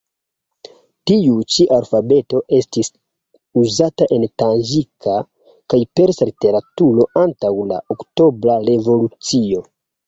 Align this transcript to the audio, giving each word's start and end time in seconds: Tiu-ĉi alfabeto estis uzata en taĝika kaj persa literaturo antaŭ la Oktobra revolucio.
Tiu-ĉi 1.09 1.67
alfabeto 1.75 2.41
estis 2.61 2.89
uzata 3.65 4.09
en 4.17 4.27
taĝika 4.43 5.21
kaj 5.75 5.83
persa 6.01 6.33
literaturo 6.33 7.09
antaŭ 7.27 7.57
la 7.75 7.83
Oktobra 7.99 8.61
revolucio. 8.75 9.67